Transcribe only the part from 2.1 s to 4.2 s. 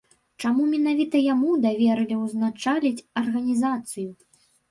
ўзначаліць арганізацыю?